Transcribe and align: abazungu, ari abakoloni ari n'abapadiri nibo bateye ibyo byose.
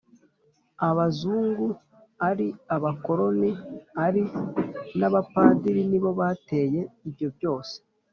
abazungu, 0.89 1.67
ari 2.29 2.47
abakoloni 2.75 3.51
ari 4.05 4.23
n'abapadiri 4.99 5.81
nibo 5.89 6.09
bateye 6.19 6.81
ibyo 7.09 7.27
byose. 7.35 7.75